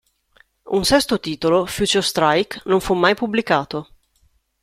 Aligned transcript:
Un 0.75 0.83
sesto 0.83 1.19
titolo, 1.19 1.67
"Future 1.67 2.01
Strike", 2.01 2.61
non 2.63 2.79
fu 2.79 2.95
mai 2.95 3.13
pubblicato. 3.13 3.89